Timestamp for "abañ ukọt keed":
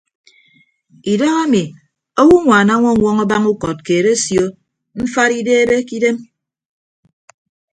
3.23-4.05